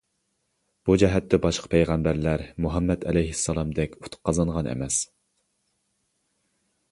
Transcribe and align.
بۇ 0.89 0.93
جەھەتتە 1.01 1.39
باشقا 1.43 1.69
پەيغەمبەرلەر 1.73 2.43
مۇھەممەد 2.65 3.05
ئەلەيھىسسالامدەك 3.11 3.93
ئۇتۇق 3.99 4.23
قازانغان 4.29 4.71
ئەمەس. 4.73 4.99